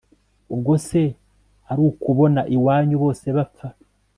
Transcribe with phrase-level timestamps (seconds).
[0.53, 1.01] ubwo se
[1.71, 3.67] arukubona iwanyu bose bapfa